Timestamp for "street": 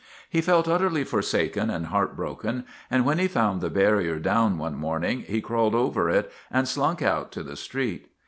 7.55-8.11